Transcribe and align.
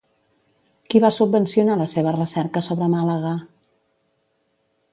Qui 0.93 1.01
va 1.03 1.11
subvencionar 1.17 1.75
la 1.81 1.87
seva 1.93 2.13
recerca 2.17 2.63
sobre 2.69 2.87
Màlaga? 2.97 3.35